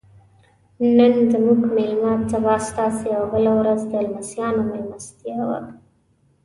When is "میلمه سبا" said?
1.75-2.55